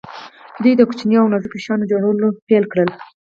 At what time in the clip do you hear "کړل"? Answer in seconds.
2.71-2.89